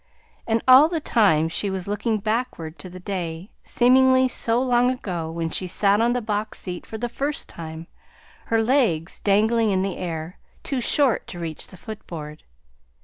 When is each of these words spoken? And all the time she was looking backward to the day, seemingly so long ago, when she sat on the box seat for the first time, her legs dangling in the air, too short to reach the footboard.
And 0.47 0.63
all 0.67 0.89
the 0.89 0.99
time 0.99 1.47
she 1.47 1.69
was 1.69 1.87
looking 1.87 2.17
backward 2.17 2.79
to 2.79 2.89
the 2.89 2.99
day, 2.99 3.51
seemingly 3.63 4.27
so 4.27 4.59
long 4.59 4.89
ago, 4.89 5.29
when 5.29 5.51
she 5.51 5.67
sat 5.67 6.01
on 6.01 6.13
the 6.13 6.23
box 6.23 6.57
seat 6.57 6.87
for 6.87 6.97
the 6.97 7.07
first 7.07 7.47
time, 7.47 7.85
her 8.47 8.63
legs 8.63 9.19
dangling 9.19 9.69
in 9.69 9.83
the 9.83 9.97
air, 9.97 10.39
too 10.63 10.81
short 10.81 11.27
to 11.27 11.39
reach 11.39 11.67
the 11.67 11.77
footboard. 11.77 12.41